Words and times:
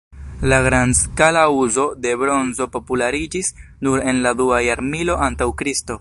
La 0.51 0.57
grandskala 0.67 1.43
uzo 1.57 1.85
de 2.05 2.15
bronzo 2.23 2.69
populariĝis 2.79 3.53
nur 3.89 4.03
en 4.13 4.25
la 4.25 4.35
dua 4.43 4.67
jarmilo 4.71 5.23
antaŭ 5.31 5.53
Kristo. 5.63 5.89